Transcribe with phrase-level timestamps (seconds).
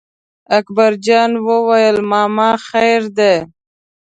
[0.57, 3.35] اکبر جان وویل: ماما خیر دی.